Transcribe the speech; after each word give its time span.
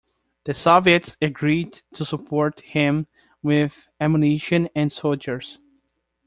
The 0.45 0.55
Soviets 0.55 1.15
agreed 1.21 1.79
to 1.93 2.03
support 2.03 2.61
him 2.61 3.05
with 3.43 3.87
ammunition 3.99 4.67
and 4.75 4.91
soldiers. 4.91 5.59